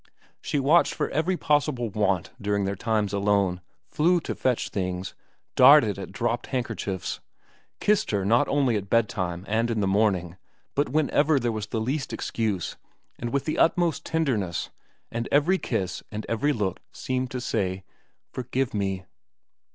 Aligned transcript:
She 0.41 0.57
watched 0.57 0.95
for 0.95 1.11
every 1.11 1.37
possible 1.37 1.89
want 1.91 2.31
during 2.41 2.65
their 2.65 2.75
times 2.75 3.13
alone, 3.13 3.61
flew 3.85 4.19
to 4.21 4.33
fetch 4.33 4.69
things, 4.69 5.13
darted 5.55 5.99
at 5.99 6.11
dropped 6.11 6.47
handkerchiefs, 6.47 7.19
kissed 7.79 8.09
her 8.09 8.25
not 8.25 8.47
only 8.47 8.75
at 8.77 8.89
bedtime 8.89 9.45
and 9.47 9.69
in 9.69 9.79
the 9.79 9.85
morning 9.85 10.37
but 10.73 10.89
when 10.89 11.11
ever 11.11 11.39
there 11.39 11.51
was 11.51 11.67
the 11.67 11.79
least 11.79 12.13
excuse 12.13 12.77
and 13.19 13.31
with 13.31 13.45
the 13.45 13.59
utmost 13.59 14.03
tenderness; 14.03 14.71
and 15.11 15.29
every 15.31 15.59
kiss 15.59 16.01
and 16.11 16.25
every 16.27 16.51
look 16.51 16.79
seemed 16.91 17.29
to 17.29 17.39
say,' 17.39 17.83
Forgive 18.33 18.73
me.' 18.73 19.05